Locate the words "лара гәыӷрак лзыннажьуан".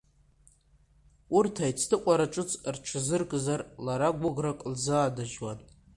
3.85-5.59